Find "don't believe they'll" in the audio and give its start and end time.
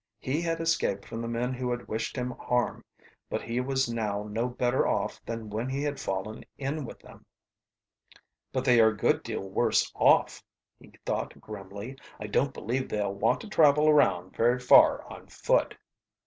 12.25-13.13